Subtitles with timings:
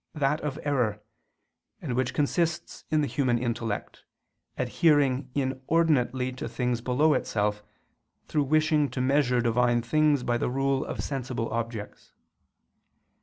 [0.15, 0.99] that of error,
[1.79, 4.03] and which consists in the human intellect,
[4.57, 7.61] adhering inordinately to things below itself,
[8.27, 12.13] through wishing to measure Divine things by the rule of sensible objects.